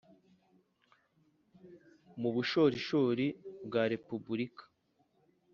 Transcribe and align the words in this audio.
mu 2.19 2.29
bushorishori 2.35 3.27
bwa 3.65 3.83
repubulika, 3.91 4.63